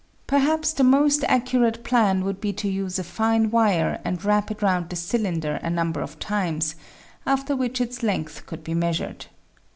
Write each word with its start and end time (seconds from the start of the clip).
Perhaps 0.25 0.73
the 0.73 0.83
most 0.83 1.23
accurate 1.25 1.83
plan 1.83 2.23
would 2.25 2.41
be 2.41 2.51
to 2.53 2.67
use 2.67 2.97
a 2.97 3.03
fine 3.03 3.51
wire 3.51 4.01
and 4.03 4.25
wrap 4.25 4.49
it 4.49 4.63
round 4.63 4.89
the 4.89 4.95
cylinder 4.95 5.59
a 5.61 5.69
number 5.69 6.01
of 6.01 6.17
times, 6.17 6.73
after 7.23 7.55
which 7.55 7.79
its 7.79 8.01
length 8.01 8.47
could 8.47 8.63
be 8.63 8.73
measured. 8.73 9.27